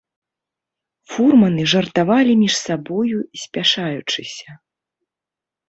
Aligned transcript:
Фурманы 1.11 1.65
жартавалі 1.73 2.33
між 2.43 2.55
сабою 2.65 3.17
спяшаючыся. 3.45 4.59